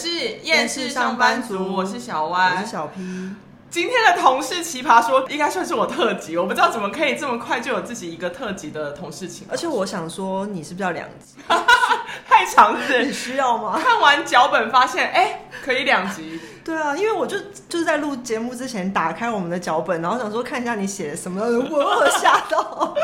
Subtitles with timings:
[0.00, 0.08] 是
[0.44, 3.34] 厌世上班族，我是小歪，我是小 P。
[3.68, 9.46] 今天的同事奇葩说应该算是我特辑，我不知道怎么可以这么快就有自己一个特辑的同事情。
[9.50, 11.34] 而且我想说，你是不是要两集？
[12.26, 13.04] 太长是？
[13.04, 13.78] 你需要吗？
[13.78, 16.40] 看完脚本发现，哎、欸，可以两集。
[16.64, 17.36] 对啊，因为我就
[17.68, 22.94] 就是在录节目之前打开我们的脚本，然后想说看一下你写什么，我吓到，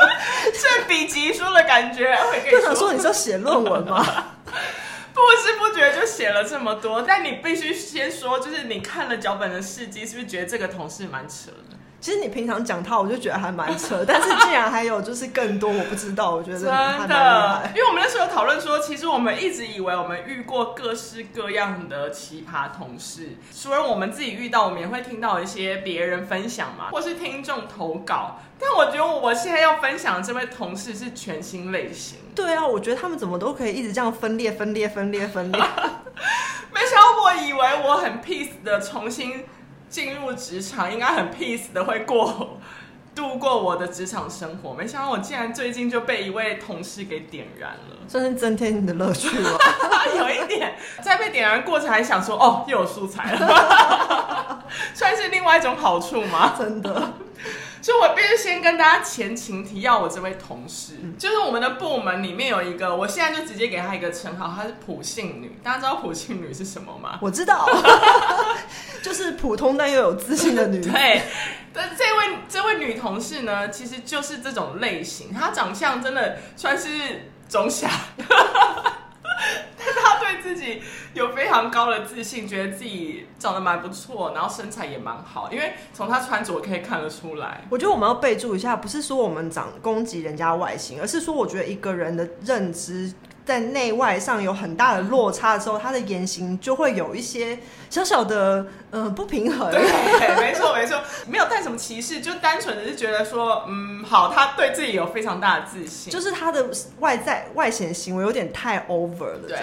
[0.51, 2.17] 是比级书的感觉。
[2.49, 4.03] 就想说你是要写论文吗？
[5.17, 11.66] 不知不觉就写了这么多，但你必须先说，就是你看了脚本的事迹，是不是觉得这个同事蛮扯的？
[11.99, 16.67] 其实你平常讲他，我就觉得还蛮扯， 但是竟然还有就是更多我不知道，我觉得真
[17.07, 28.39] 的，因为我们那时候有讨论说，其实我们一直以为我们遇过各式各样的奇葩同事，除了我们自己遇到，我们也会听到一些别人分享嘛，或是听众投稿。
[28.59, 32.17] 但我觉得我现在要分享的这位同事是全新类型。
[32.33, 35.61] 对啊，我觉得他们怎么都可以一直这样分裂、分裂、分裂、分裂。
[36.73, 39.45] 没想到我以为我很 peace 的重新
[39.89, 42.59] 进入职场，应该很 peace 的会过
[43.15, 44.73] 度过我的职场生活。
[44.73, 49.57] 没想到我竟然最近就被一位同事给点燃了，算是增添你的乐趣了。
[50.17, 54.63] 有一点，在被点燃过程还想说，哦，又有素材了，
[54.93, 56.53] 算是另外一种好处吗？
[56.57, 57.13] 真的。
[57.81, 65.59] 所以我必须先跟大家前情提要，我这位同事，就是我们的部门里面有一个，我现在就直接给她一个称号，她是普信女。
[65.63, 67.19] 大家知道普信女是什么吗？
[67.21, 67.67] 我知道，
[69.01, 70.81] 就是普通但又有自信的女。
[70.81, 71.21] 对，
[71.73, 77.89] 但这位这位女同事呢，其实就是这种类型，她长相真的算是中下。
[80.27, 80.81] 对自己
[81.13, 87.61] 有非常高的自信，觉得自己长得蛮不错，然后身材也蛮好，因为从他穿着可以看得出来。
[87.69, 93.13] 我觉得我们要备注一下，不是说我们长攻击人家外形，而是说我觉得一个人的认知。
[93.45, 97.57] 在内外上有很大的落差的时候，他的言行就会有一些
[97.89, 99.71] 小小的呃不平衡。
[99.71, 99.81] 对，
[100.39, 106.67] 没错没错，没有带什么歧视，就单纯的是觉得说，嗯，好，他对自己有非常大的自信，就是他的
[106.99, 109.47] 外在外显行为有点太 over 了。
[109.47, 109.57] 对。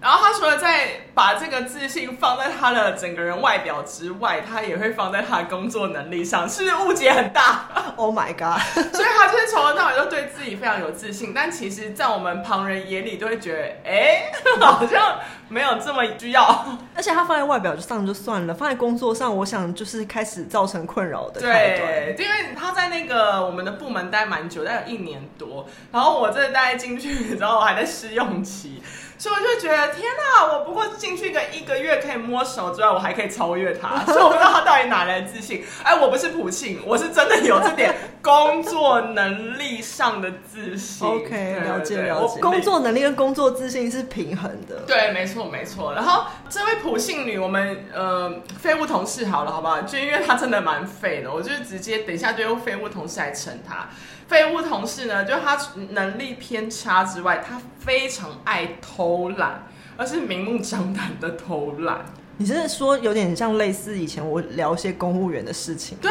[0.00, 7.68] 然后他除了在把这个自信放在他的整个人外表之外，他也会放在他的工作能力上，是不是误解很大？
[7.98, 8.62] Oh my god！
[8.94, 13.52] 所以他就是从头到尾都对自己非常有自信，但其实，在我们旁人眼里都会觉
[13.84, 16.66] 得，哎，好像没有这么需要。
[16.94, 21.40] 而且他放在外表上就算了，放在工作上，我想就是开始造成困扰的。
[21.40, 28.82] 对，因为他在那个我们的部门待蛮久，待了一年多，然后我这待进去，然后我还在试用期。
[29.18, 30.46] 所以我就觉得天哪！
[30.46, 35.64] 我不过进去个一个月可以摸手之外，我还可以超越他， 所以我不知道他到底哪来的自信。
[35.82, 37.92] 哎，我不是普信，我是真的有这点
[38.22, 41.06] 工作能力上的自信。
[41.06, 42.40] OK，了解了解。
[42.40, 44.76] 工作能力跟工作自信是平衡的。
[44.86, 45.92] 对，没错没错。
[45.94, 49.80] 然后这位普信女，我们呃废物同事好了，好不好？
[49.82, 53.88] 就因为她真的蛮废的，我就直接等一下就用废物同事来称她。
[54.28, 55.58] 废物同事呢，就她
[55.90, 59.62] 能力偏差之外，她非常爱偷懒，
[59.96, 62.04] 而是明目张胆的偷懒。
[62.36, 65.98] 你是说有点像类似以前我聊一些公务员的事情？
[66.00, 66.10] 对，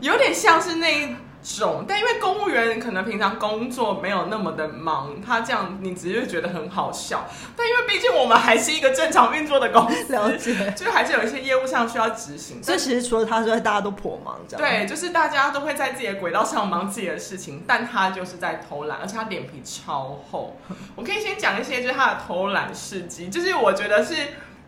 [0.00, 1.16] 有点像是那。
[1.44, 7.26] 种，但因为公务员可能平常工作没有那么的忙，他这样你只是觉得很好笑。
[7.54, 12.62] 但因为毕竟我们还是一个正常运作的公司， 了解，就是还是有一些业务上需要执行。
[12.62, 14.66] 所以其实除了他之外，大家都颇忙，这样。
[14.66, 20.56] 对，就是大家都会在自己的轨道上忙自己的事情，但他就是在偷懒，而且他脸皮超厚。
[20.96, 24.14] 我可以先讲一些就是他的偷懒事迹，就是我觉得是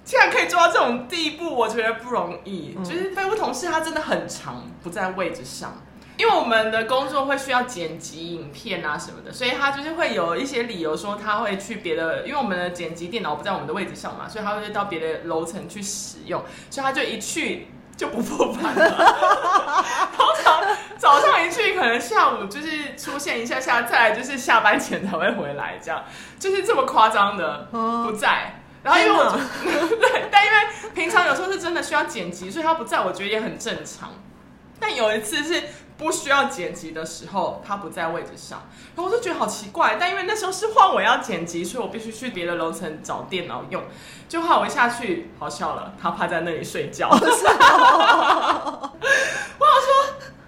[0.04, 2.74] 竟然可以做到这种地步，我觉得不容易。
[2.76, 5.82] 嗯、就是废物同事他真的很长不在位置上。
[6.18, 17.68] 因为我们的工作会需要剪辑影片啊什么的，所以他就是会有一些理由说他会去别的，因为我们的剪辑电脑不在我们的位置上嘛，所以他会到别的楼层去使用，所以他就一去
[17.98, 18.90] 就不复返了。
[20.16, 20.64] 通常
[20.96, 26.02] 早上一去，可能下午就是出现一下下，再来就是下班前才会回来，这样
[26.38, 28.62] 就是这么夸张的不在。
[28.82, 29.38] 然后因为我
[30.00, 30.56] 对，但因为
[30.94, 34.14] 平常有时候是真的需要剪辑，所以他不在，我觉得也很正常。
[34.80, 35.62] 但有一次是。
[35.98, 38.62] 不需要剪辑的时候，他不在位置上，
[38.94, 39.96] 然后我就觉得好奇怪。
[39.98, 43.82] 但因为那时候是换我要剪辑，所以我必须去别的楼层找电脑用。
[44.28, 47.08] 就换我一下去，好笑了，他趴在那里睡觉。
[47.12, 47.30] 我想
[49.86, 49.90] 说，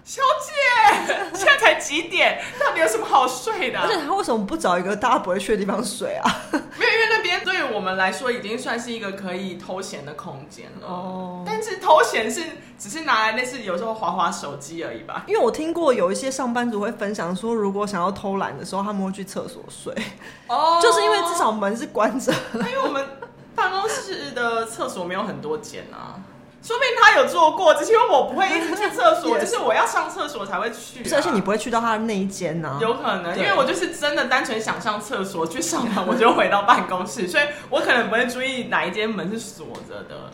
[0.09, 2.41] 小姐，现在才几点？
[2.59, 3.79] 到底有什么好睡的？
[3.79, 6.37] 而且他为什么不找一个大家不会去的地方睡啊？
[6.51, 10.87] 没有，因为那边对于我们来说已经算是一个可以偷闲的空间了。
[10.89, 12.43] 哦，但是偷闲是。
[12.79, 15.25] 只是拿来那是有时候滑滑手机而已吧。
[15.27, 19.93] 因为我听过有一些上班族会分享说，如果想要偷懒的时候，他们会去厕所睡。
[20.47, 22.33] 哦， 就是因为至少门是关着。
[22.55, 23.05] 因为我们
[23.57, 26.23] 办公室的厕所没有很多间啊。
[26.69, 31.17] 说不定他有做过，只是因为我不会一直去厕所， 就是我要上厕所才会去、啊。
[31.17, 32.79] 而且你不会去到他的那一间呢、啊？
[32.79, 40.31] 有可能，因为我就是真的单纯想上厕所，去上完我就回到办公室，所以我可能不会注意哪一间门是锁着的。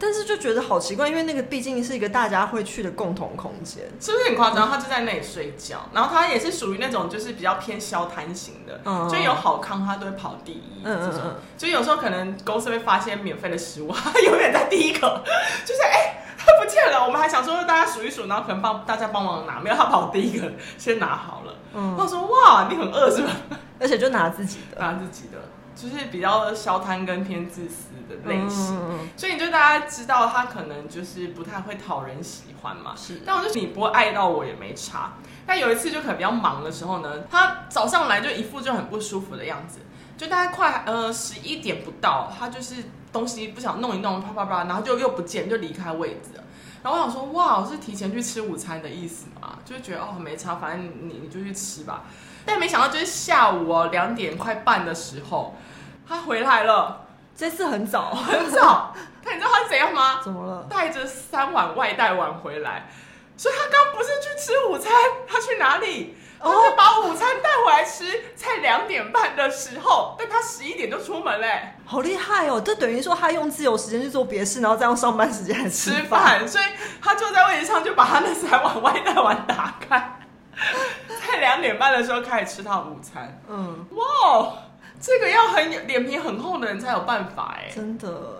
[0.00, 4.68] 但是就觉得好奇怪，因为那个毕竟是一个大家会去的共同空间，是不是很夸张？
[4.70, 15.22] 他就在那里睡觉，然后他也是属于那种就是比较偏消贪型的，嗯、就有好康他都会跑第一，嗯嗯嗯，所以有时候可能公司会发现免费的食物，他永远在第一个，
[15.66, 23.30] 就是哎，他不见了，我们还想说大家数一数，然后可能帮大家帮忙拿，没有他跑第一个先拿好了，嗯，他说哇，你很饿是吧？
[23.78, 25.38] 而且就拿自己的，拿自己的，
[25.80, 27.86] 就是比较消贪跟偏自私。
[28.10, 32.92] 的类型，嗯、所以你就大家知道他可能就是不太会讨人喜欢嘛。
[32.96, 35.12] 是，但我就你不会爱到我也没差。
[35.46, 39.78] 但有一次就可能比较忙的时候呢，他早上来就一副就很不舒服的样子，
[40.18, 46.42] 就大概快呃十一点不到，他就是东西不想弄一弄，啪啪啪，然后就又不见，就离开位置了。
[46.82, 49.58] 然后我想说，哇，我是提前去吃午餐的意思嘛？
[49.64, 52.02] 就是觉得哦没差，反正你你就去吃吧。
[52.44, 55.54] 但没想到就是下午哦两点快半的时候，
[56.10, 57.06] 他回来了。
[57.36, 58.92] 这次很早，很早。
[59.24, 60.20] 他你知道他怎样吗？
[60.24, 60.66] 怎么了？
[60.68, 62.88] 带着三碗外带碗回来。
[63.36, 64.92] 所以他刚不是去吃午餐，
[65.28, 66.16] 他去哪里？
[66.42, 68.04] 他是把午餐带回来吃，
[68.34, 71.74] 才两点半的时候，但他十一点就出门嘞。
[71.86, 72.60] 好厉害哦！
[72.60, 76.46] 这等于说他用自由时间去做别的事，然后再用上班时间来吃饭。
[76.48, 76.64] 所以
[77.00, 80.18] 他坐在位置上，就把他那三碗外带碗打开，
[81.06, 83.40] 在两点半的时候开始吃他的午餐。
[83.48, 84.52] 嗯，哇。
[85.00, 88.36] 这个要很脸皮很厚的人才有办法哎，真的。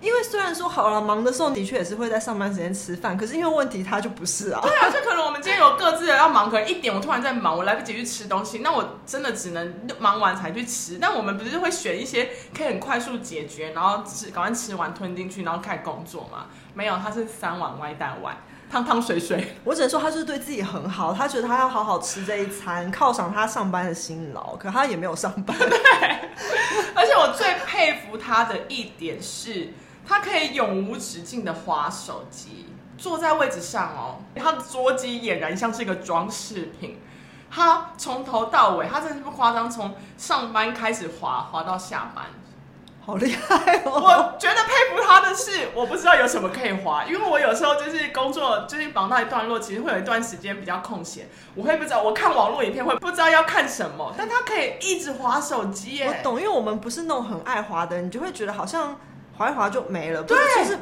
[0.00, 4.58] 因为虽然说好了，忙的时候的确也是会在上班时间吃饭，可是因为问题他就不是啊。
[4.62, 10.96] 对啊，就可能我们今天有各自的要忙，可能一点我突然在忙，我来不及去吃东西，那我真的只能忙完才去吃。
[10.98, 16.46] 但我们不是会选一些可以很快速解决，然后吃赶快吃完吞进去，然后开始工作嘛？
[16.72, 18.34] 没有，他是三碗外带碗。
[18.70, 24.54] 汤汤水水，我只能说他就是对自己很好，他觉得他要好好吃这一餐，犒赏他上班的辛劳。
[24.54, 25.56] 可他也没有上班。
[25.58, 25.68] 对，
[26.94, 29.74] 而且我最佩服他的一点是，
[30.06, 37.00] 他可以永无止境的划手机，坐在位置上哦，他的桌机俨然像是一个装饰品。
[37.50, 42.26] 他从头到尾，他真的是不夸张，从上班开始滑滑到下班。
[43.10, 43.90] 好厉害哦！
[43.90, 56.06] 我觉得佩服他的是，我不知道有什么可以滑，因为我有时候就是工作，就是忙到一段落，其实会有一段时间比较空闲，我会不知道，我看网络影片会不知道要看什么，但他可以一直滑手机耶。
[56.06, 58.96] 我懂，因为我们不是那种很爱滑的人，你就会觉得好像
[59.36, 60.78] 滑一滑就没了，对，就是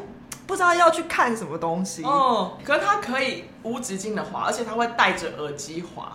[0.47, 2.05] 不知道要去看什么东西。
[2.05, 6.13] 哦，可是他可以无止境的滑，而且他会戴着耳机滑。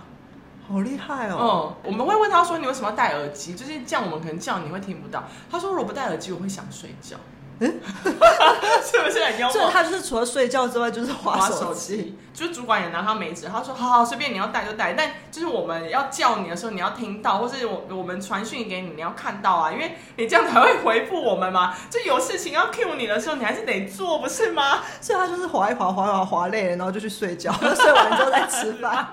[0.68, 1.76] 好厉害哦！
[1.84, 5.24] 嗯，我们会问他说：“你为什么要戴耳机？”就是这样，我们可能叫你会听不到。
[5.52, 7.18] 他说：“如果不戴耳机，我会想睡觉。”
[7.64, 7.80] 嗯，
[8.84, 9.52] 是不是很幽默？
[9.52, 12.18] 所以他就是除了睡觉之外，就是滑手机。
[12.34, 21.76] 就主管也拿他没辙，他说：“好好，随便你要带就带。”但就是我们要叫你的时候，你要听到，或是我我们传讯给你，你要看到啊，因为你这样才会回复我们嘛。
[21.92, 24.80] 就有事情要 cue 你的时候，你还是得做，不是吗？
[25.00, 29.10] 所以他就是滑一滑，滑一滑，滑累了，然后就去睡觉， 睡完之后再吃饭。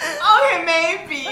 [0.00, 1.29] OK，maybe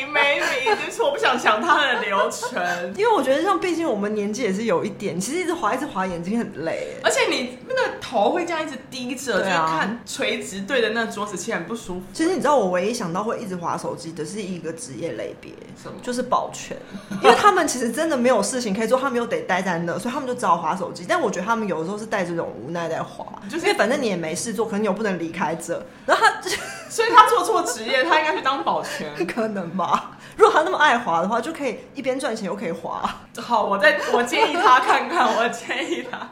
[1.09, 12.03] 我不想想他的流程，因为我觉得像毕竟我们年纪也是有一点，其实一直滑一直滑眼睛很累，而且你那个头会这样一直低着，就是看垂直对着那桌子，其实很不舒服。
[12.13, 15.51] 其实你知道我唯一想到会一直滑手机的是一个职业类别，
[15.83, 15.95] 什么？
[16.03, 16.77] 就是保全，
[17.23, 21.07] 因为他们其实真的没有事情可以做，他们又得待在那，所以他们就只好滑手机。
[21.09, 26.41] 但我觉得他们有的时候是带着这种无奈在滑，就是因为反正你也没事做，可能你又不能离开这，然后他，
[26.91, 29.09] 所以他做错职业，他应该去当保全。
[29.27, 33.03] 可能吧，如果他那么爱滑的话，就可以一边赚钱又可以滑。
[33.37, 36.31] 好，我再我建议他看看，我建议他。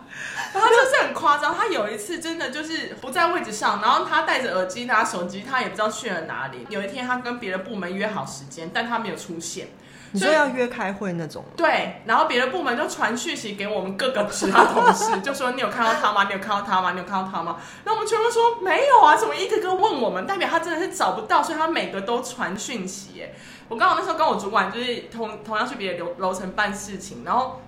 [0.52, 6.64] 他就是很夸张，他有一次真的就是不在位置上，然后他戴着耳机拿手机，他也不知道去了哪里。
[6.70, 9.68] 有一天他跟别的部门约好时间，但他没有出现。
[10.16, 11.44] 你说要约开会那种？
[11.56, 16.24] 对，然后别的部门就传讯息给我们各个其他同事， 就说你有看到他吗？
[16.24, 16.92] 你有看到他吗？
[16.92, 17.56] 你有看到他吗？
[17.84, 20.26] 那我们全部说没有啊，怎么一个个问我们？
[20.26, 23.22] 代表他真的是找不到，所以他每个都传讯息。
[23.22, 23.30] 哎，
[23.68, 27.60] 我刚好那时候跟我主管就是同同样去别的楼楼层办事情，然后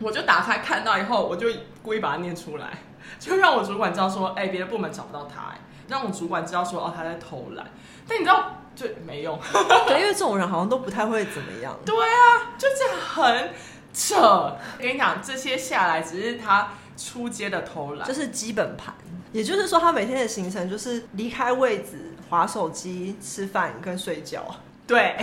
[0.00, 1.48] 我就打开看到以后，我就
[1.82, 2.66] 故意把它念出来，
[3.18, 5.58] 就让我主管知道说，哎，别的部门找不到他，哎，
[5.88, 7.66] 让我主管知道说，哦，他在偷懒。
[8.06, 8.56] 但你知道？
[8.74, 9.38] 就没用，
[9.86, 11.78] 对，因为这种人好像都不太会怎么样。
[11.84, 13.50] 对啊，就这样很
[13.92, 14.16] 扯。
[14.16, 18.94] 我跟你讲，这些下来只是他出街的偷懒，就是基本盘。
[19.32, 24.44] 也就是说，他每天的行程就是离开位置、划手机、吃饭跟睡觉。
[24.86, 25.16] 对，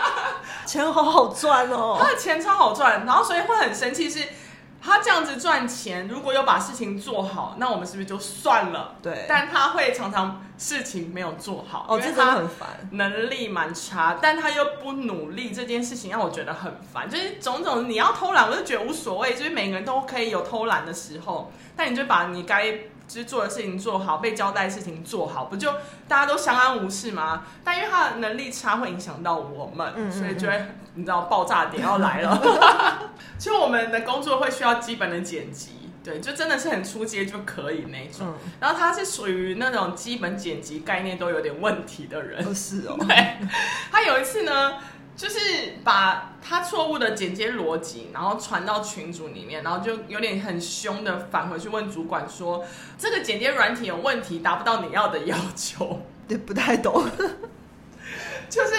[0.64, 3.04] 钱好好赚哦， 他的钱超好赚。
[3.04, 4.26] 然后所以会很生气是，
[4.84, 8.96] 他这样子赚钱，如果有把事情做好，那我们是不是就算了？
[9.00, 9.26] 对。
[9.28, 12.68] 但他会常常事情没有做好，哦，这真的很烦。
[12.90, 17.08] 能力蛮差，但他又不努力，这件事情让我觉得很烦。
[17.08, 22.76] 就是种种你要偷懒，我就觉得无所谓，就是每个人都可以有偷懒的时候，但你就把你该
[23.12, 25.70] 就是做的事情做好，被交代的事情做好，不就
[26.08, 27.42] 大家都相安无事吗？
[27.62, 33.12] 但因为他的能力差，会影响到我们，嗯嗯嗯，所以就会你知道爆炸点要来了。
[33.38, 38.28] 就我们的工作会需要基本的剪辑，对，就真的是很出街就可以那种。
[38.28, 42.42] 嗯、然后他是属于那种基本剪辑概念都有点问题的人。
[42.46, 42.96] 哦是哦。
[43.06, 43.36] 对。
[43.90, 44.74] 他有一次呢，
[45.16, 45.38] 就是
[45.84, 52.64] 把他错误的剪接逻辑，然后传到群组里面，然后就有点很凶的返回去问主管说
[52.98, 56.02] ：“这个剪接软体有问题，达不到你要的要求。
[56.28, 57.04] ”也不太懂。
[58.48, 58.74] 就是。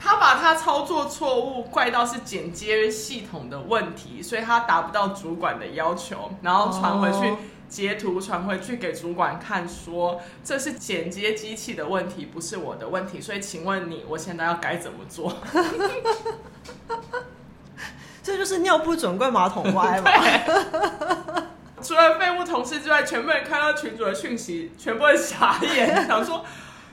[0.00, 7.34] 他把他操作错误怪到是剪接系统的问题，所以他达不到主管的要求，然后传回去
[7.68, 13.20] 截图传回去给主管看，说这是剪接机器的问题，不是我的问题。
[13.20, 15.36] 所以请问你，我现在要该怎么做？
[18.22, 20.10] 这就是尿不准怪马桶歪嘛？
[21.82, 26.44] 除了废物同事之外，全部人看到群主的讯息，全部人傻眼，想说，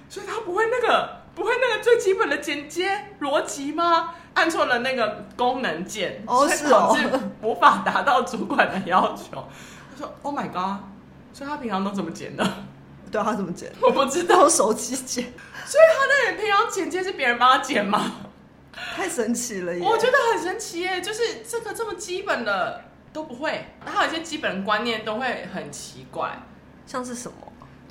[0.09, 1.25] 所以他不会那个。
[1.35, 4.13] 不会那个最基本的剪接逻辑吗？
[4.35, 6.97] 按错了那个功能键，哦，是哦，
[7.41, 9.45] 无法达到主管的要求。
[9.95, 10.83] 他说：“Oh my god！”
[11.33, 12.43] 所以他平常都怎么剪的？
[13.11, 13.71] 对啊，他怎么剪？
[13.81, 15.23] 我不知道，用手机剪。
[15.65, 18.11] 所以他那里平常剪接是别人帮他剪吗？
[18.73, 19.81] 太神奇了耶！
[19.81, 22.83] 我觉得很神奇耶，就是这个这么基本的
[23.13, 26.37] 都不会，他有一些基本观念都会很奇怪，
[26.85, 27.37] 像是什么？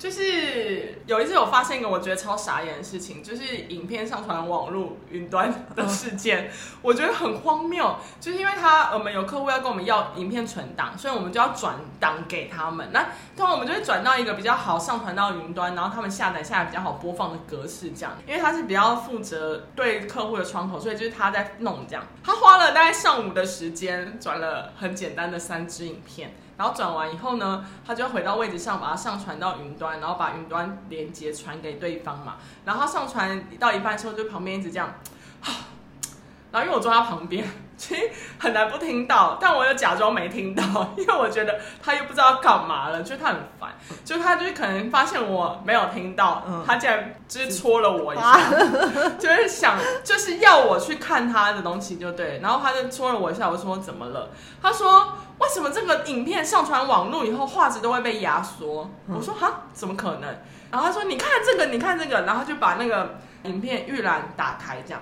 [0.05, 6.51] 就是有一次我发现一个我觉得超傻眼的事情，就是影片上传网络云端的事件，
[6.83, 7.95] 我觉得很荒谬。
[8.21, 12.87] 就是因为他我们有客户要跟我们要影片存档，所以我们就要转档给他们。
[12.93, 13.01] 那
[13.35, 18.15] 通常我们就会转到一个比较好上传到云端，然后他们下载下来比较好播放的格式这样。
[18.27, 22.05] 因为他是比较负责对客户的窗口，所以就是他在弄这样。
[22.23, 26.35] 他花了大概上午的时间转了很简单的三支影片。
[26.57, 32.35] 然后转完以后呢，他就要回到位置上，把它上传到云端，然后把云端连接传给对方嘛。
[32.63, 34.87] 然后上传到一半的时候，就旁边一直这样，
[35.41, 35.47] 啊
[36.51, 37.45] 然后因为我坐他旁边，
[37.77, 40.63] 其实很难不听到，但我又假装没听到，
[40.97, 43.69] 因为我觉得他又不知道干嘛了，就他很烦，
[44.03, 48.37] 就他就是可能发现我没有听到，他竟然就是戳了我一下，
[49.19, 54.29] 就是想就是要我去看他的东西就对，然后他就戳了我一下，我说怎么了？
[54.61, 55.07] 他说。
[55.37, 58.89] 为什么这个影片上传网络以后画质都会被压缩？
[59.05, 60.33] 我说哈，怎么可能？
[60.71, 65.01] 然后他说你看这个，你看这个，然后就把那个影片预览打开这样，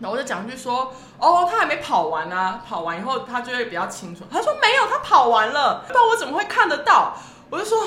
[0.00, 4.24] 然后我就讲句说哦，他还没跑完啊，跑完以后他就会比较清楚。
[4.30, 7.14] 他说没有，他跑完了，不然我怎么会看得到？
[7.50, 7.86] 我就说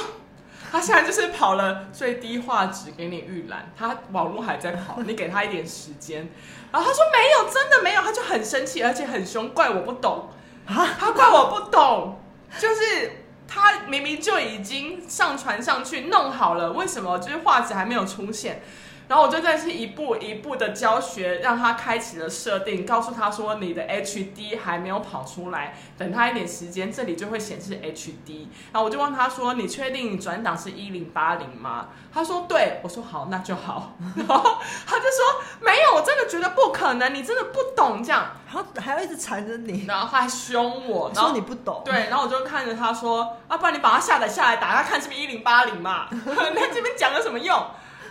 [0.71, 6.31] 他现在就是跑了最低画质给你预览，他网络还在跑，你给他一点时间。
[6.71, 10.29] 然后他说没有，真的没有，他就很生气，而且很凶，怪我不懂
[10.65, 10.87] 啊。
[10.99, 12.19] 他怪我不懂，
[12.59, 18.61] 就是他明明就已经上传上去弄好了，为什么就是画质还没有出现？
[19.07, 28.47] 然后我就在是一步一步的教学，让他开启了设定，告诉他说你的 HD 还没有跑出来，等他一点时间，这里就会显示 HD。
[28.71, 33.93] 然后我就问他说：“你确定你转档是一零八零吗？”他说：“对。”我说：“好，那就好。
[34.15, 41.81] ”然后他就说：“没有，我真的觉得不可能，你真的不懂这样。”然后还要一直缠着你，然后他还凶我，然后说你不懂。
[41.83, 46.07] 对，然后我就看着他说：“啊，不然你把它下载下来，打开看是不是一零八零嘛？
[46.11, 47.59] 那这边讲有什么用？”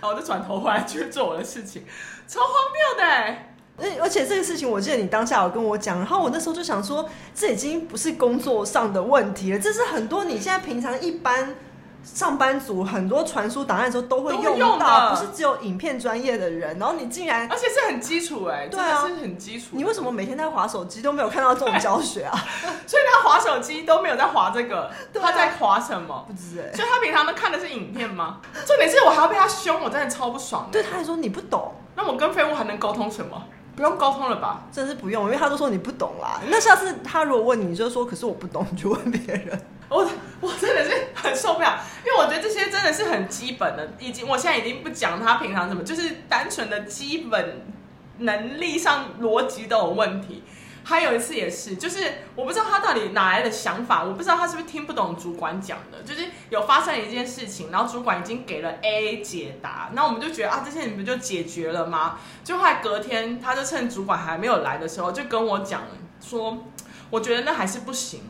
[0.02, 1.84] 然后我就转头回来去做我的事情，
[2.26, 3.36] 超荒谬的
[3.78, 4.02] 而！
[4.02, 11.54] 而且这个事情，我记得你当下有跟我讲，然后我那时候就想说，这已经不是工作上的问题了，这是很多你现在平常一般。
[12.04, 16.78] 上班族很多传输档案的时候都会用到，用不是只有影片专业的人。
[16.78, 19.68] 然后你竟然，而且是很基础哎、欸，对啊，是很基础。
[19.72, 22.32] 你为什么每天在划手机都没有看到这种教学啊？
[22.86, 24.90] 所以他划手机都没有在划这个，啊、
[25.20, 26.24] 他在划什么？
[26.26, 26.74] 不知哎。
[26.74, 28.40] 所以他平常都看的是影片吗？
[28.66, 30.72] 重点是我还要被他凶，我真的超不爽的。
[30.72, 33.42] 对，他还说你不懂，那我跟废物还能沟通什么？
[33.74, 34.64] 不用沟通了吧？
[34.70, 36.40] 真是不用，因为他都说你不懂啦。
[36.50, 39.58] 那下次他如果问你，你就说，可是我不懂，你就问别人。
[39.92, 40.08] 我
[40.40, 47.66] 我真的是很受不了，因为我觉得这些真的是很基本的，已经我现在已经不讲他平常什么，就是单纯的基本
[48.18, 50.42] 能力上逻辑都有问题。
[50.84, 62.18] 还有一次也是，就是我不知道他到底哪来的想法，我不知道他是不是听不懂主管讲的，就是有发生一件事情，然后主管已经给了 A 解答，那我们就觉得啊，这些你不就解决了吗？
[62.42, 65.82] 就后来隔天，他就趁主管还没有来的时候，就跟我讲
[66.20, 66.66] 说，
[67.10, 68.22] 我觉得那还是不行。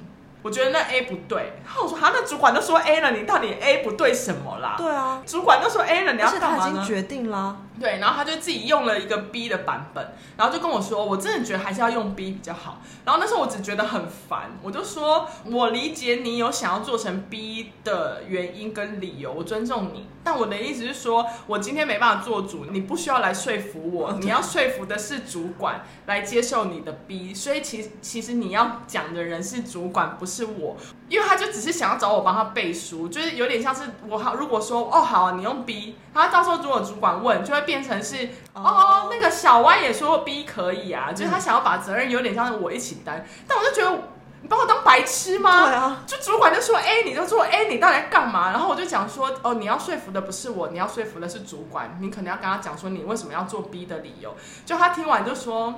[0.42, 1.52] 我觉得那 A 不对。
[1.64, 4.74] 然后我说好，那主管都说 A 了，你到底 A 不对什么啦？
[4.76, 6.58] 对啊，主管都说 A 了，你要干嘛呢？
[6.60, 7.56] 他已经决定啦。
[7.82, 12.80] 对，然后他就自己用了一个 B 的版本，然后就跟我说，我真的觉得还是要用 B 比较好。
[13.04, 20.06] 然后那时候我只觉得很烦，我就说我理解你有想要做成 B 的原因跟理由，我尊重你。
[20.24, 27.34] 但我的意思是说，我今天没办法做主，你不需要来说服我，你要说服的是主管来接受你的 B。
[27.34, 30.76] 所以其其实你要讲的人是主管，不是我，
[31.08, 43.96] 因为他就只是想要找我帮他背书，就是有点像是我好，如果说哦好啊，你用 B，他到时候如果主管问，就会变成是哦那个小歪也说 B 可以啊，就是他想要把责任有点像是我一起担，但我就觉得。
[44.44, 45.66] 你把我当白痴吗？
[45.66, 48.50] 对啊，就主管就说 A，你就做 A，你到底在干嘛？
[48.50, 54.34] 然后我就讲说，哦，你要说服的不是我，你要说服的是主管，你可能要跟他讲说你为什么要做 B 的理由。
[54.66, 55.72] 就他听完就说，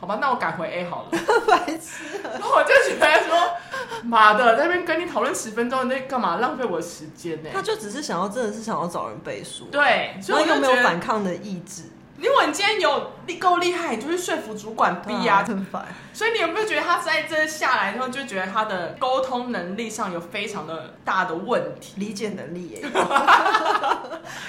[0.00, 1.10] 好吧，那我改回 A 好了。
[1.46, 2.20] 白痴。
[2.24, 3.54] 然后我就觉得说，
[4.04, 6.36] 妈的，在那边跟你讨论十分钟，你在干嘛？
[6.36, 7.50] 浪费我的时间呢？
[7.52, 9.66] 他就只是想要，真的是想要找人背书。
[9.70, 11.84] 对，所以我又没有反抗的意志。
[12.18, 15.84] 如果你今天有力够厉害，你就去说服主管 B 啊，很烦。
[16.12, 22.80] 所以你有没有觉得他在这下来之后，就觉得他的沟通能力上有非常的大的问题，理解能力也，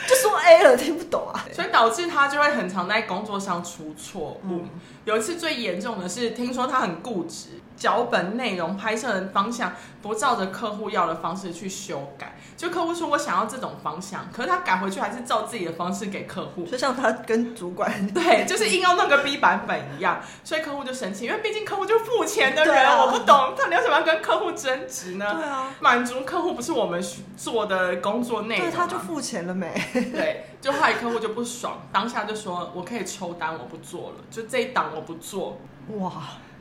[0.08, 4.62] 就说 A 了听不懂啊， 所以导致他就会很常在工作上出错误。
[4.62, 4.70] 嗯、
[5.06, 12.38] 有一次最严重的是，听说他很固执，脚本内容、拍摄的方向不照着客户要的方式去修改。
[12.56, 25.36] 就客户说我想要这种方向，可是他改回去还是照自己的方式给客户，就像他跟主管对， 就是硬要弄个 B 版本一样，所以客户就生气，因为毕竟客户就付钱的人，啊、我不懂他你为什么要跟客户争执呢？
[25.36, 27.04] 对啊，满足客户不是我们
[27.36, 29.74] 做的工作内容，对，他就付钱了没？
[29.94, 35.60] 对，就害客户就不爽，当下就说我可以抽单，我不做了，就这一档我不做，
[35.98, 36.14] 哇。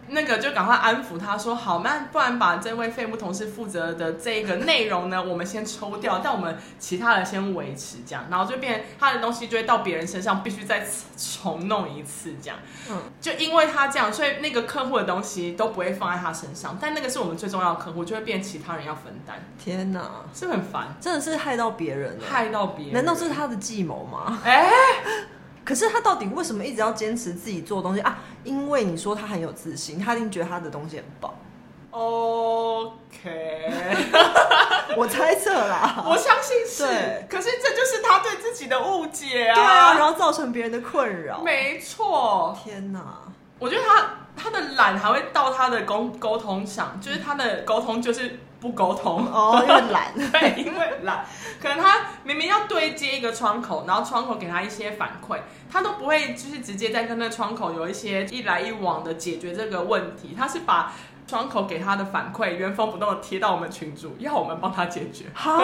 [0.08, 10.86] 那个就赶快安抚他说好，那不然把这位废物同事负责的这个内容呢，我们先抽掉，但我们其他的先维持这样，然后就变他的东西就会到别人身上，必须再
[11.16, 12.58] 重弄一次这样。
[12.90, 19.36] 嗯，就因为他这样，所以那个客户的东西都不会放在他身上，但那个是我们最重要的客户，就会变其他人要分担。
[19.58, 20.00] 天哪，
[20.34, 20.88] 是不是很烦？
[21.00, 22.94] 真的是害到别人了，害到别人。
[22.94, 24.40] 难道是他的计谋吗？
[24.44, 24.68] 哎。
[25.64, 28.18] 可是他到底为什么一直要坚持自己做东西啊？
[28.44, 31.32] 因为你说他很有自信，他一定觉得他的东西很棒。
[31.90, 33.70] OK，
[34.96, 36.84] 我猜测啦，我相信是。
[37.28, 41.40] 可是这就是他对自己的误解啊，对啊，然后造成别人的困扰。
[41.42, 42.58] 没错。
[42.64, 43.00] 天哪，
[43.58, 48.38] 我觉得他他的懒还会到他的沟沟通上，就是他的沟通就是。
[48.62, 49.26] 不沟通。
[49.26, 51.26] 哦，因为懒， 对，因为懒，
[51.60, 60.92] 可能他明明要对接一个窗口，然后窗口给他一些反馈，他都不会就是直接在跟那窗口有一些一来一往的解决这个问题，他是把
[61.26, 65.24] 窗口给他的反馈原封不动的贴到我们群主，要我们帮他解决。
[65.34, 65.60] 好，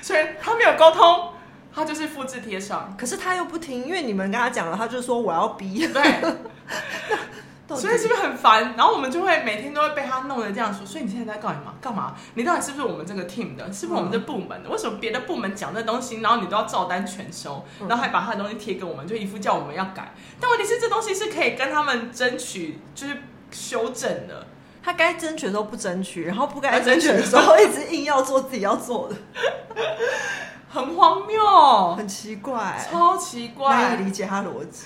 [0.00, 1.30] 所以他没有沟通，
[1.74, 6.02] 他就是复制贴上，可是他又不听，因为你们跟他讲了，他就说我要逼，对。
[7.68, 8.74] 所以是不是很烦？
[8.76, 10.84] 然后我们就会每天都会被他弄得这样说。
[10.84, 11.74] 所以你现在在干嘛？
[11.80, 12.14] 干嘛？
[12.34, 13.72] 你到底是不是我们这个 team 的？
[13.72, 14.68] 是不是我们这部门的？
[14.68, 20.12] 为什么别的部门讲这东西，然后你都要照单全收，然后还把他的东西贴给我们，就一副叫我们要改？
[20.38, 23.16] 但问题是，这东西是可以跟他们争取，就是
[23.50, 24.46] 修正的。
[24.82, 29.16] 他该争取的时候不争取，然后不该争取的时候一直硬要做自己要做的，
[30.68, 34.84] 很荒谬，很奇怪，超奇怪，难以理解他逻辑。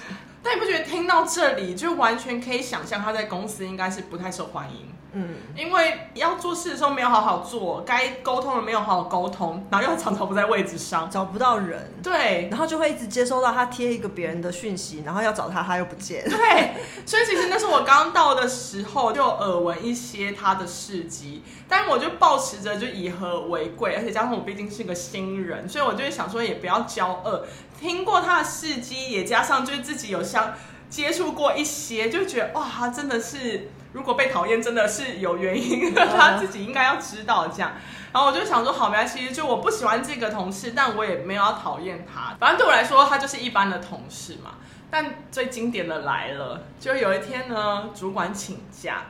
[0.48, 4.97] 但你不觉得听到这里就完全可以想象他在公司应该是不太受欢迎？
[5.12, 16.74] 嗯，因为要做事的时候没有好好做，该沟通的没有好好沟通，然后又常常不在位置上，找不到人，对，然后就会一直接收到他贴一个别人的讯息，然后要找他他又不见，对，
[17.06, 27.40] 所以其实那是我刚到的时候就耳闻一些他的事迹，但我就抱持着就以和为贵，而且加上我毕竟是个新人，所以我就会想说也不要骄傲，
[27.80, 30.52] 听过他的事迹，也加上就是自己有相
[30.90, 33.70] 接触过一些，就觉得哇，他真的是。
[33.92, 37.72] 如果被讨厌真的是有原因的，他自己应该要知道这样。
[38.12, 42.34] 然后我就想说，好，没关系，就我不喜欢这个同事，但我也没有要讨厌他。
[42.38, 44.52] 反正对我来说，他就是一般的同事嘛。
[44.90, 49.02] 但最经典的来了，就有一天呢，主管请假，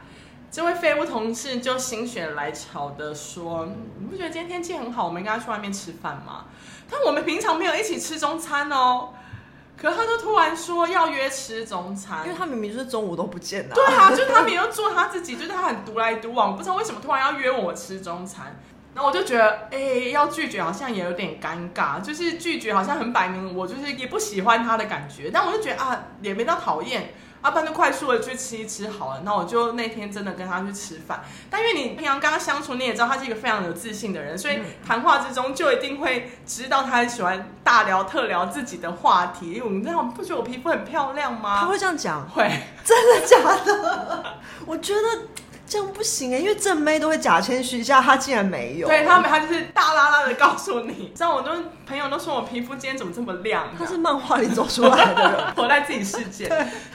[0.50, 3.68] 这位废物同事就心血来潮的说
[4.00, 6.46] ：“你不觉得今天天气很好，我们应该去外面吃饭吗？”
[6.90, 9.10] 但我们平常没有一起吃中餐哦。
[9.80, 13.74] 可他就突然说要约吃中餐，因为他明明就是中午都不见了。
[13.74, 18.58] 对啊，就他没有做他自己，就是他很独来独往，不知道为什么突然要约我吃中餐。
[18.94, 25.30] 那我就觉得，哎、欸，要拒绝好像也有点尴尬，就是拒绝好像很摆明，我就是也不喜欢他的感觉。
[25.32, 27.14] 但我就觉得啊，也没到讨厌，
[27.44, 29.22] 要不然就快速的去吃一吃好了。
[29.24, 39.52] 那我就那天真的跟他去吃饭，但因为你平常跟他相处，你也知道他是一个非常有自信的人，所以谈话之中就一定会知道他很喜欢大聊特聊自己的话题。
[39.52, 41.60] 因为你知道不觉得我皮肤很漂亮吗？
[41.60, 42.28] 他会这样讲？
[42.28, 42.50] 会，
[42.84, 44.24] 真的假的？
[44.66, 45.00] 我觉得。
[45.68, 48.88] 这样不行哎，因为正妹都会假谦虚一下，她竟然没有。
[48.88, 51.12] 对他没，他就是大拉拉的告诉你。
[51.14, 51.52] 知道我都
[51.86, 53.68] 朋友都说我皮肤今天怎么这么亮？
[53.78, 56.48] 她是漫画里走出来的人， 活在自己世界。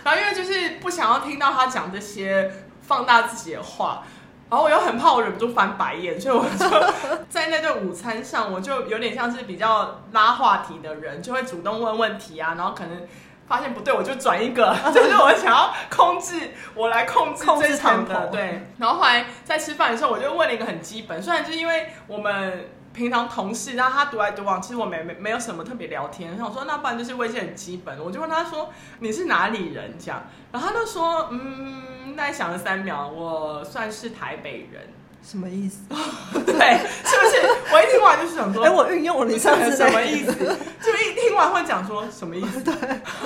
[0.04, 4.04] 然后因为就是不想要听到她讲这些放大自己的话，
[4.50, 6.68] 然后我又很怕我忍不住翻白眼，所以我就
[7.30, 13.02] 在那顿午餐上，我就有点像是比较拉话题的人，就会主动问问题啊，然后可能。
[13.48, 18.62] 发现不对，我就转一个， 就是我想要控制，我来控制这场的，对。
[18.78, 26.32] 然后后来在吃饭的时候，我就问了一个很基本，虽然就是因为我们平常同事，然后他独来独往，其实我没没没有什么特别聊天。
[26.32, 29.98] 然后我说，那不然就是问一些很基本的，我就问他说，你是哪里人？
[30.00, 34.88] 这样，然后他就说，嗯，大概想了三秒，我算是台北人。
[35.24, 35.78] 什么意思？
[36.46, 37.74] 对，是不是？
[37.74, 40.34] 我一听完就是想说，哎，我运用了你上次什么意思？
[40.34, 42.60] 就一听完会讲说什么意思？
[42.64, 42.74] 对，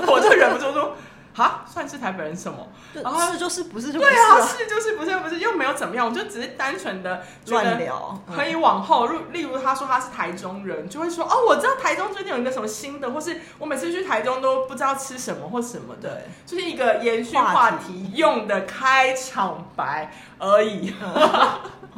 [0.07, 0.95] 我就忍不住说。
[1.35, 2.57] 啊，算是台北人什么？
[2.93, 9.05] 然后是就是不是就不是对啊，是就是不是不是又没有怎么样，我就只是单纯的乱聊，可以往后。
[9.05, 20.95] 如例如他说他是台中人，就会说哦，我知道台中最近有一个什么新的，或是我每次去台中都不知道吃什么或什么的，就是一个延续话题用的开场白而已。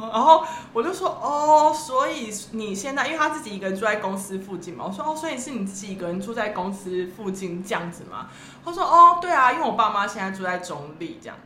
[0.00, 8.28] 然后我就说哦，所以你现在因为他自己一个人住在公司附近嘛，我说哦，所以是你自己一个人住在公司附近这样子吗？
[8.64, 11.36] 他说哦，对啊，因为我爸妈现在住在中立这样。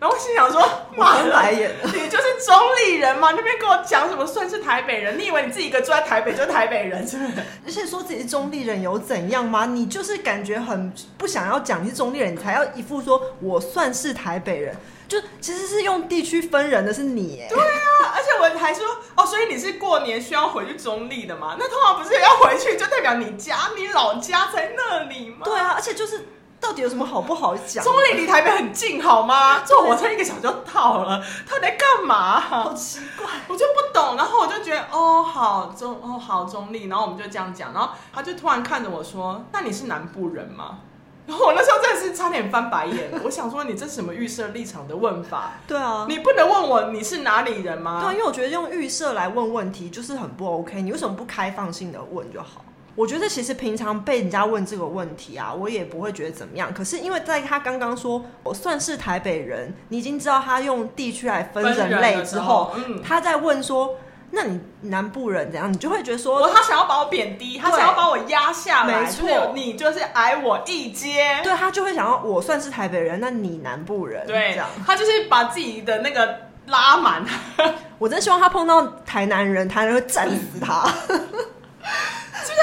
[0.00, 0.60] 然后我心想说，
[0.98, 3.30] 妈来眼，你就是中立人吗？
[3.36, 5.16] 那边跟我讲什么算是台北人？
[5.16, 7.32] 你以为你自己一个住在台北就是台北人是不是？
[7.64, 9.66] 而且说自己是中立人有怎样吗？
[9.66, 14.76] 你就是感觉很不想要讲你是中立人，你才要一副说我算是台北人。
[15.06, 21.54] 就其实是用地区分人的是你，哎，对啊，而且我还说哦，所以你是过年需要回去中立的嘛？
[21.58, 25.40] 那通常不是要回去就代表你家你老家在那里吗？
[25.44, 26.28] 对啊，而且就是
[26.62, 27.84] 到底有什么好不好讲？
[27.84, 29.60] 中立离台北很近好吗？
[29.66, 32.38] 坐火车一个小时就到了，他在干嘛？
[32.40, 34.16] 好奇怪，我就不懂。
[34.16, 40.78] 然后我就觉得哦，好中哦好中立，然后我们就这样讲，然后他就突然看着我说：“那你是南部人吗？”
[41.26, 45.52] 然后我那时候真的是差点翻白眼， 我想说你这是什么预设立场的问法？
[45.68, 48.00] 对啊，你不能问我你是哪里人吗？
[48.00, 52.64] 对啊，因为我觉得用预设来问问题就是很不 OK，你为什么不开放性的问就好？
[52.94, 56.72] 我觉得其实平常被人家问这个问题啊，我也不会觉得怎么样。
[56.74, 63.96] 可是因为在他刚刚说我算是台北人，你已经知道他用地区来分人类之后，嗯，他在问说。
[64.34, 65.70] 那你南部人怎样？
[65.70, 71.38] 你就会觉得说，他想要把我贬低，他想要把我压下来，没错，你就是矮我一阶。
[71.44, 76.34] 对，他就会想要我算是台北人，那你南部人，对，这样他就是把自己的那个
[76.68, 77.22] 拉满。
[77.98, 81.22] 我真希望他碰到台南人，台南人会战死他，就 是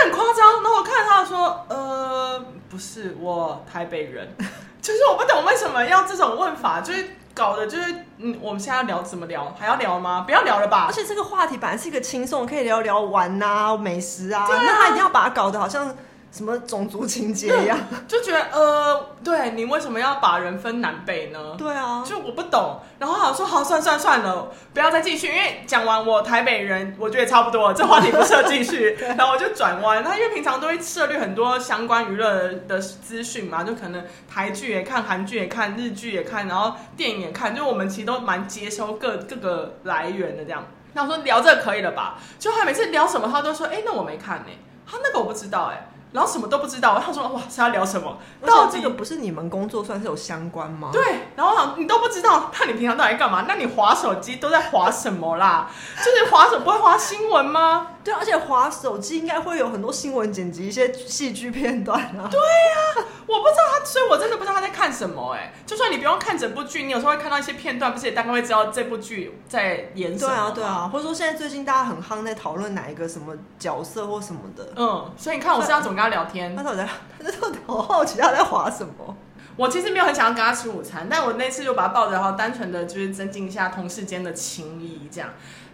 [0.04, 0.62] 很夸张。
[0.62, 4.28] 然后我看他说，呃，不是我台北人，
[4.82, 7.08] 就是我不懂为什么要这种问法，就是。
[7.32, 9.56] 搞的就是，嗯，我们现在要聊怎么聊？
[9.58, 10.26] 还要聊吗？
[10.26, 10.88] 不要聊了吧。
[10.90, 15.96] 而且这个话题本来是一个轻松，可以聊聊玩啊、美食啊，啊那他一定要把它搞得好像。
[16.32, 21.56] 什么种族情节一样， 就觉得呃，对，你为什么要把人分南北呢？
[21.58, 22.80] 对啊，就我不懂。
[23.00, 28.96] 然后好说好，算算算了，不要再继续，因为讲完我台北人，我觉得也差不多了，这话题不适合继续。
[29.18, 30.04] 然后我就转弯。
[30.04, 40.68] 他因为平常都会涉猎很多相关娱乐的资讯嘛，就可能台剧也看，韩剧也看，日剧也看，然后电影也看，就我们其实都蛮接收各各个来源的这样。
[40.94, 42.20] 那我说聊这个可以了吧？
[42.38, 44.46] 就他每次聊什么，他都说，哎，那我没看呢，
[44.86, 45.90] 他那个我不知道，哎。
[46.12, 48.18] 然后什么都不知道，他说哇，是要聊什么？
[48.46, 50.90] 到这个不是你们工作算是有相关吗？
[50.92, 51.02] 对，
[51.36, 53.46] 然后我想你都不知道，那你平常到底干嘛？
[53.48, 55.70] 那你滑手机都在滑什么啦？
[55.98, 57.88] 就是滑手不会滑新闻吗？
[58.10, 62.28] 对，而且滑手机应该会有很多新闻剪辑一些戏剧片段啊。
[62.32, 65.34] 对呀、啊，我不知道他，所以我真的不知道他在看什么。
[65.34, 70.32] 哎，就算你不用看整部剧，你有时候会看到一些片段，不是也大概会知道这部剧在演什么？
[70.32, 74.74] 对啊，对啊，或者说现在最近大家很夯在讨论哪一个什么角色或什么的。
[74.76, 76.56] 嗯，所以你看我是要怎么跟他聊天？
[76.56, 76.90] 他到底在，
[77.24, 79.16] 他到底好好奇他在滑什么？
[79.56, 85.30] 我其实没有很想要跟他吃午餐，但我那次就把他抱着，然后单纯的就是增进一下同事间的情谊，这样。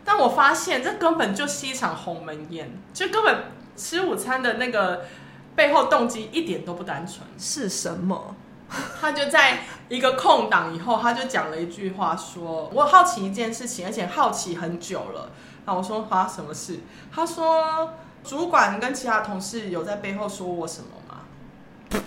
[0.06, 5.06] 但我发现这根本就是一场鸿门宴，就根本吃午餐的那个
[5.56, 7.28] 背后动机一点都不单纯。
[7.38, 8.36] 是什么？
[9.00, 15.32] 他就在一个空档以后，他就讲了一句话说，说我好奇一件事情，而且好奇很久了。
[15.66, 16.80] 然后我说发什么事？
[17.12, 21.22] 他说主管跟其他同事有在背后说我什么吗？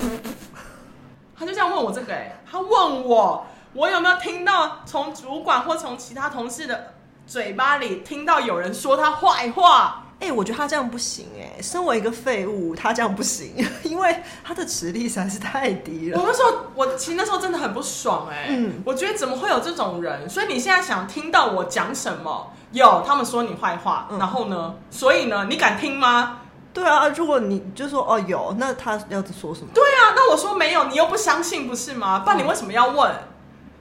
[1.38, 6.94] 他就这样问我这个、欸，哎，他问我我有没有听到从主管或从其他同事的
[7.28, 10.02] 嘴巴里听到有人说他坏话。
[10.20, 13.52] 哎、欸，我觉得他这样不行哎、欸，身为一个废物，他这样不行，
[13.84, 16.18] 因为他的实力实在是太低了。
[16.18, 20.28] 我那时候，我其实那时候真的很不爽哎、欸，嗯，我觉得怎么会有这种人？
[20.28, 22.50] 所以你现在想听到我讲什么？
[22.72, 24.74] 有，他们说你坏话，嗯、然后呢？
[24.90, 25.46] 所以呢？
[25.48, 26.40] 你敢听吗？
[26.74, 29.68] 对啊，如果你就说哦有，那他要说什么？
[29.72, 32.20] 对啊，那我说没有，你又不相信，不是吗？
[32.20, 33.08] 不然你为什么要问？
[33.12, 33.28] 嗯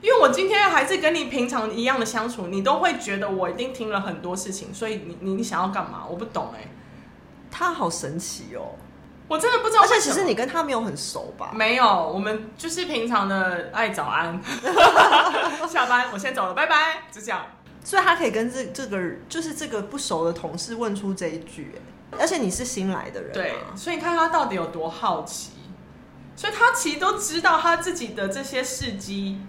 [0.00, 6.06] 因为我今天还是跟你平常一样的相处，你都会觉得我一定听了很多事情，所以你你你想要干嘛？
[6.08, 6.68] 我不懂哎、欸，
[7.50, 8.76] 他好神奇哦，
[9.26, 9.82] 我真的不知道。
[9.82, 11.50] 而且其实你跟他没有很熟吧？
[11.52, 14.40] 没有，我们就是平常的爱早安，
[15.68, 17.44] 下班我先走了，拜拜，就这样。
[17.82, 21.74] 所以他可以跟这这个就是这个不熟的同事问出这一句，
[22.16, 25.54] 而且你是新来的人，对，所以你看他到底有多好奇，
[26.36, 29.40] 所以他其实都知道他自己的这些事迹。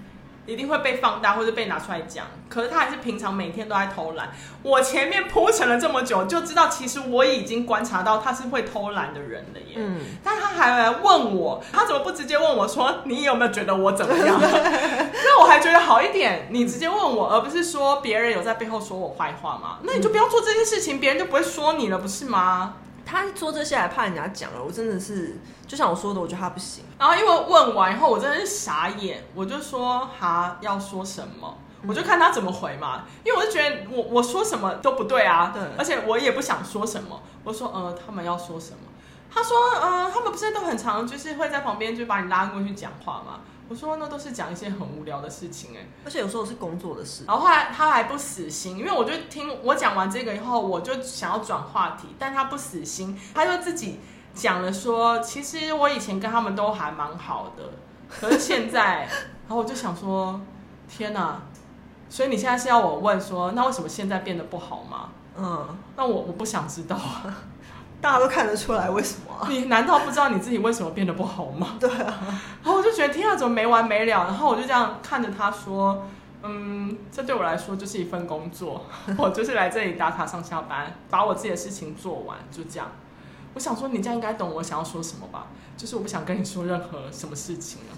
[0.50, 4.32] 一定会被放大或者被拿出来讲，可是他还是平常每天都在偷懒。
[4.64, 9.76] 我前面铺陈了这么久，就知道其实我已经观察到他是会偷懒的人了耶。
[9.76, 14.40] 嗯，但他还来问我，他怎么不直接问我说你有没有觉得我怎么样？
[14.42, 19.78] 那我还觉得好一点，你直接问我，而不是说别人有在背后说我坏话吗？
[19.84, 22.74] 那你就不要做这件事情，别人就不会说你了，不是吗？
[23.10, 26.84] 他做这些还怕人家讲了，我真的是就像我说的，我觉得他不行。
[27.00, 33.06] 然后因为问完以后，我真的是傻眼，我就说他要说什么，我就看他怎么回嘛。
[33.24, 37.20] 因为我就觉得我我说什么都不对啊，对，而且我也不想说什么。
[37.44, 38.78] 我说呃，他们要说什么？
[39.34, 43.40] 他说呃，他们不是都很常就是会在旁边就把你拉过去讲话吗？
[43.70, 47.24] 我说那都是讲一些很无聊的事情哎，而且有时候是工作的事。
[47.28, 54.00] 然后后来他还不死心，因为我就听我讲完这个以后，我就想要转话题，但他不死心，他就自己
[54.34, 57.64] 讲了说，其实我以前跟他们都还蛮好的，
[58.10, 59.08] 可是现在，
[59.48, 60.42] 然后我就想说，
[60.90, 61.40] 天哪！
[62.10, 65.12] 所以你现在是要我问说，那为什么现在变得不好吗？
[65.38, 67.38] 嗯，那我我不想知道啊。
[68.02, 69.48] 大家都看得出来为什么？
[69.50, 71.76] 你难道不知道你自己为什么变得不好吗？
[71.80, 72.20] 对啊，
[72.64, 74.24] 然后我就觉得天啊，怎么没完没了？
[74.26, 76.06] 然后我就这样看着他说
[76.44, 78.86] ：“嗯，这对我来说就是一份工作，
[79.18, 82.88] 我就是来这里打卡上下班，把我自己的事情做完，就这样。”
[83.56, 85.48] 我想说，你这样应该懂我想要说什么吧？
[85.76, 87.98] 就是我不想跟你说任何什么事情了。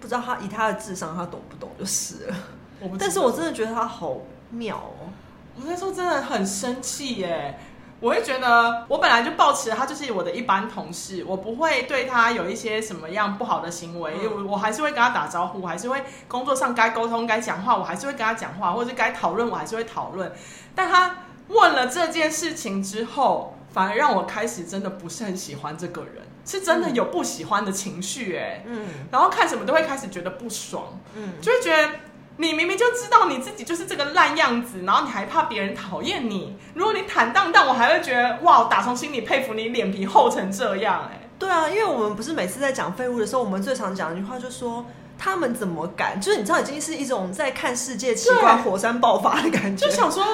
[0.00, 2.36] 不知道他以他的智商，他懂不懂就是了。
[2.80, 4.16] 我不，但是我真的觉得他好
[4.50, 5.10] 妙哦。
[5.56, 7.58] 我那时候真的很生气耶。
[7.98, 20.30] 我会觉得，我本来就抱持他就是我的一般同事，我不会对他有一些什么样不好的行为，我、嗯、我还是会跟他打招呼，我还是会工作上该沟通、该讲话，我还是会跟他讲话，或者是该讨论，我还是会讨论。
[20.74, 21.16] 但他
[21.48, 31.90] 问了这件事情之后，反而让我开始真的不是很喜欢这个人，是真的有不喜欢的情绪，哎，嗯，然后看什么都会开始觉得不爽，嗯，就会觉得。
[32.38, 36.54] 你明明就知道你自己就是这个烂样子，然后你还怕别人讨厌你。
[36.74, 41.28] 如果你坦荡荡，我还会觉得哇，打从心里佩服你脸皮厚成这样哎。
[41.38, 44.84] 对啊，因为我们不是每次在讲废物的时候，我们最常讲一句话，就说
[45.18, 46.20] 他们怎么敢？
[46.20, 49.84] 就是你知道，已经是一种在看世界奇观火山爆发的感觉。
[49.88, 50.24] 就想说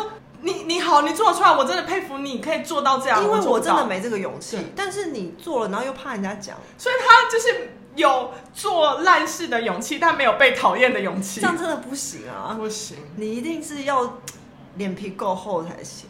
[0.41, 3.23] 你你好，你做出来，我真的佩服你，可以做到这样。
[3.23, 7.77] 因为我真的没这个勇气，但是你做了，然后又怕人家讲，所以他就是。
[7.95, 12.55] 有做烂事的勇气，但没有被讨厌的勇气，这样真的不行啊！
[12.59, 14.19] 不行，你一定是要
[14.77, 16.09] 脸皮够厚才行。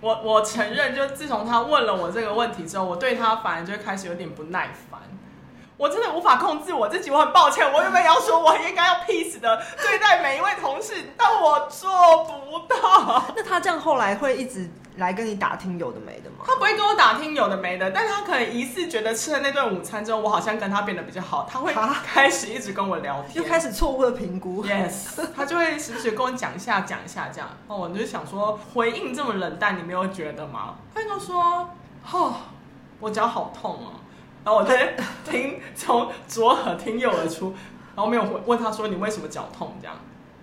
[0.00, 5.00] 我我承认，就自从他问了我这个问题之后，我对他反而就开始有点不耐烦。
[5.82, 7.66] 我真的无法控制我自己，我很抱歉。
[7.72, 13.24] 我原本要说，我应该要 peace 的对待每一位同事，但我做不到。
[13.34, 16.44] 那他这样后来会一直来跟你打听有的没的吗？
[16.46, 21.74] 他不会跟我打听有的没的，但是他可能疑似觉得吃了那顿午餐之后，我好像跟他变得比较好，他会
[22.06, 24.64] 开始一直跟我聊天，又开始错误的评估。
[24.64, 27.48] Yes，他就会时不时跟我讲一下，讲一下这样。
[27.66, 30.76] 哦，我就想说，回应这么冷淡，你没有觉得吗？
[30.94, 31.68] 他就说，
[32.12, 32.34] 哦，
[33.00, 33.98] 我脚好痛哦。
[34.44, 37.54] 然后我在听从左耳听右耳出，
[37.94, 39.96] 然后没有问他说，你为什么脚痛这样，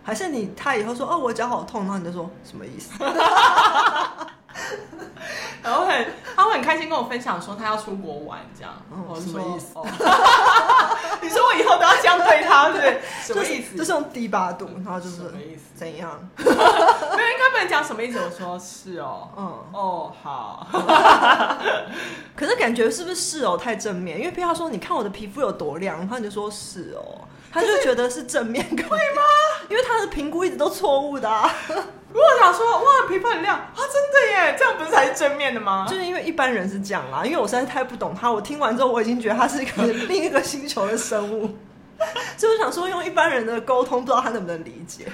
[0.03, 2.91] 还是你他以后说哦，我脚好痛，然后你就说什么意思？
[5.61, 9.71] 然后很他会很开心跟我分享说他要出国玩这样，我、哦、什么意思？
[9.75, 9.85] 哦、
[11.21, 13.01] 你说我以后都要这样对他，对？
[13.21, 13.75] 什么意思？
[13.77, 15.61] 就是用低八度，然后就是什么意思？
[15.75, 16.17] 怎样？
[16.37, 18.19] 没有，应该不能讲什么意思。
[18.19, 19.43] 我说是哦，嗯，
[19.73, 20.67] 哦好。
[22.35, 24.17] 可是感觉是不是是哦太正面？
[24.17, 29.21] 因为譬如他说你看我的皮肤有多亮，然后你就说是哦，他就觉得是正面，可以吗？
[29.69, 31.51] 因为他的评估一直都错误的啊。
[32.11, 35.85] 如果想说哇，皮肤很亮啊，真的耶，这样不是才是正面的吗？
[35.89, 41.49] 就是因为一般人是这样啦，因为我实在是太不懂他，我听完之后我已经觉得他是一个 另一个星球的生物。
[42.37, 45.05] 就是想说用一般人的沟通，不知道他能不能理解。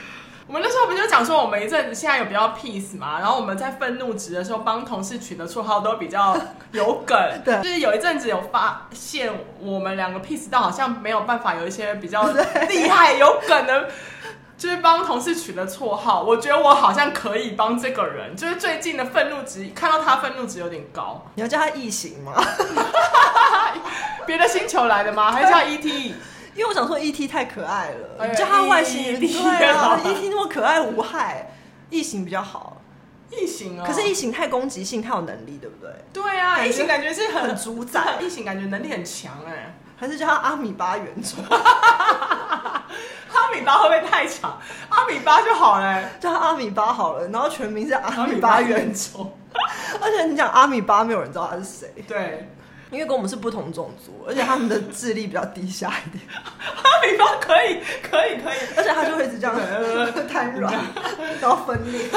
[0.45, 6.37] 我们那时候不就讲说，我们一阵子现在有比较 peace 嘛，然后我们在愤怒值的时候，帮同事取的绰号都比较
[6.71, 7.17] 有梗。
[7.43, 12.23] 对，就是有一阵子有发现，我们两个 peace 到好像没有办法有一些比较
[12.69, 13.89] 厉害有梗的，
[14.57, 16.21] 就是帮同事取的绰号。
[16.23, 21.25] 我觉得我好像可以帮这个人，就是最近的愤怒值，看到他愤怒值有点高。
[21.35, 22.33] 你要叫他异形吗？
[24.25, 25.31] 别的星球来的吗？
[25.31, 26.13] 还是叫 ET？
[26.55, 27.27] 因为我想说，E.T.
[27.27, 29.19] 太可爱了，哎、叫他外星人。
[29.19, 30.29] 对啊，E.T.
[30.29, 31.51] 那么可爱无害，
[31.89, 32.77] 异形比较好。
[33.29, 35.91] 异形啊，可是异形太攻击性，太有能力，对不对？
[36.13, 39.75] 对啊，异形感觉是很， 很主宰，异形感觉能力很强哎。
[39.97, 41.43] 还是叫他阿米巴原虫？
[43.35, 44.57] 阿米巴会不会太长？
[44.89, 47.27] 阿米巴就好了，叫他阿米巴好了。
[47.29, 49.31] 然后全名是阿米巴原虫。
[50.01, 51.93] 而且你讲阿米巴，没有人知道他是谁。
[52.07, 52.49] 对。
[52.91, 56.23] 因为跟我们是不同种族，而且他们的智力比较低下一点。
[56.61, 59.55] 阿米巴可以，可以，可以，而且他就会一直这样
[60.31, 60.71] 瘫软，
[61.41, 62.07] 然后分裂。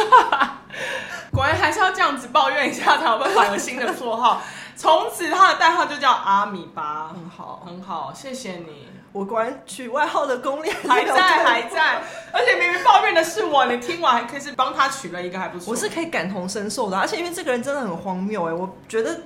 [1.32, 4.42] 果然还是要这样子抱怨一下，才有办法有新的绰号。
[4.76, 8.88] 从此他的代号就叫阿米巴，很好，很好，谢谢你。
[9.12, 12.02] 我果然取外号的功力还在，还在。
[12.32, 15.72] 而且明明抱怨的是我，你听完还可以是帮他取了一个还不错。
[15.72, 19.20] 我是可以感同身受的，而且因为这个人真的很荒谬哎，我觉得。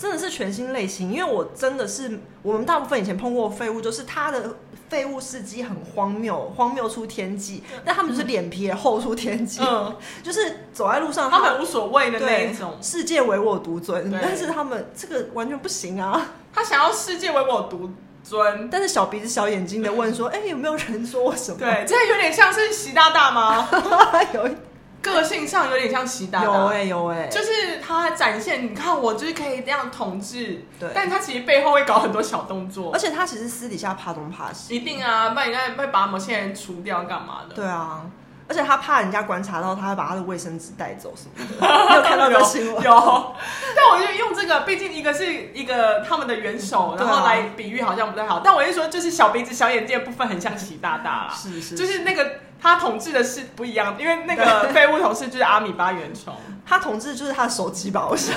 [0.00, 4.56] 真的是全新类型，因为我真的是我们大部分以前碰过废物，就是他的
[4.88, 17.90] 废物司机很荒谬，荒谬出天际，但他们就是脸皮也厚出天际，嗯，就是走在路上他，他们无所谓的那一种，世界唯我独尊，但是他们这个完全不行啊，他想要世界唯我独
[18.22, 21.58] 尊，但是小鼻子小眼睛的问说，哎、欸，有没有人说我什么？
[21.58, 23.68] 对，这有点像是习大大吗？
[24.34, 24.56] 有一。
[25.02, 37.54] 个性上有点像习大大，有哎、欸、有哎、欸，就是他展现，你看我就是可以这样统治，对，但他其实背后会搞很多小动作，而且他其实私底下怕东怕西，一定啊，不然人家会把某些人除掉干嘛的？
[37.54, 38.02] 对啊，
[38.50, 42.82] 而且他怕人家观察到，他会把他的卫生纸带走什么的， 你有看到这个新闻？
[42.82, 43.36] 有，
[43.76, 52.28] 但我就用这个，毕竟一个是一个他们的元首，然后来比喻好像不太好，啊、但我就说就是小鼻子小眼睛的部分很像习大大啦， 是，是是，就是那个。
[52.62, 56.34] 他统治的是不一样，因为那个 废物同事就是阿米巴原虫，
[56.66, 58.06] 他统治就是他的手机吧？
[58.06, 58.36] 我想，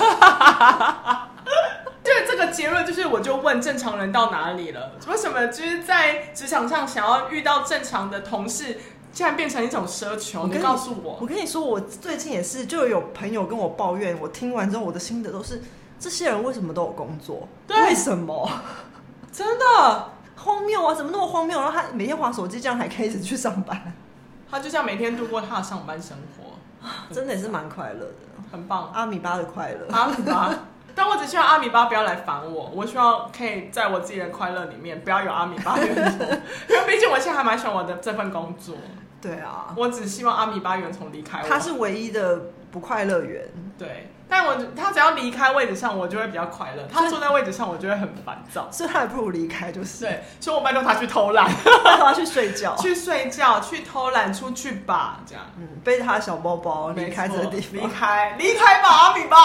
[2.02, 4.92] 对这个结论就是，我就问正常人到哪里了？
[5.08, 8.78] 为什么就是在职场上想要遇到正常的同事，
[9.14, 10.48] 竟然变成一种奢求？
[10.48, 15.62] 你告诉我，我跟你说，我最近也是，就有朋友跟我抱怨，我听完之后，我的心得都是：
[16.00, 17.48] 这些人为什么都有工作？
[17.66, 18.50] 对，为什么？
[19.32, 20.94] 真的荒谬啊！
[20.94, 21.60] 怎么那么荒谬？
[21.60, 23.94] 然后他每天划手机，这样还可以一直去上班。
[24.50, 28.14] 他就像每天度过他的上班生活，真的也是蛮快乐的，
[28.50, 28.90] 很棒。
[28.92, 30.52] 阿米巴的快乐，阿米巴。
[30.94, 36.26] 但我只希望阿米巴不要来烦我，我希望可以在我自己的快乐里面不要有阿米巴原 虫，
[36.68, 38.76] 因为毕竟我现在还蛮喜欢我的这份工作。
[39.20, 43.48] 对啊，我只希望阿米巴原虫离开我，他是唯一的不快乐源。
[43.78, 44.10] 对。
[44.26, 46.82] 但我他只要离开位置上，我就会比较快乐。
[46.90, 48.66] 他坐在位置上，我就会很烦躁。
[48.72, 50.06] 所以他还不如离开，就是。
[50.06, 51.46] 对，所以我拜托他去偷懒，
[51.84, 55.44] 拜托他去睡觉， 去睡觉，去偷懒，出去吧，这样。
[55.58, 59.36] 嗯，背着他的小包包离开这个地方，离开，离开吧，阿米巴。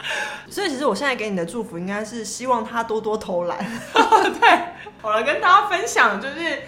[0.50, 3.58] 所以其实我现在给你的祝福，应该是希望他多多偷懒。
[4.40, 4.58] 对，
[5.02, 6.62] 好了，跟大家分享就是。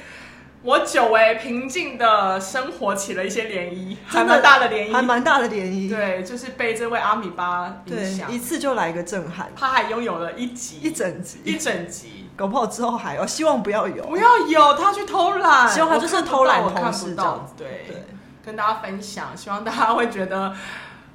[0.62, 5.88] 我久违平静的生活起了一些涟漪，还蛮大的涟漪，还蛮大的涟漪。
[5.88, 9.51] 对，就是被这位阿米巴影响，一次就来一个震撼。
[9.57, 12.29] 他还拥有了一集，一整集，一整集。
[12.37, 17.51] 搞不好之后还有，希望不要有，不要有他去偷懒，希望他就是偷懒，我看不到。
[17.57, 18.05] 对，对，
[18.45, 20.53] 跟大家分享，希望大家会觉得，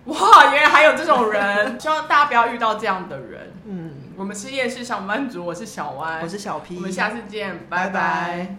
[0.14, 1.80] 哇，原来还有这种人。
[1.80, 3.54] 希望大家不要遇到这样的人。
[3.66, 7.90] 嗯，我们是夜市上班族，我是小歪，我是小 P，我们下次见，拜拜。
[7.90, 8.56] 拜拜。